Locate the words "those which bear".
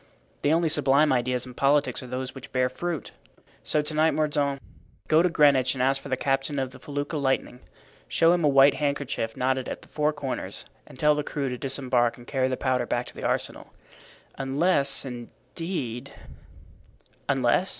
2.07-2.69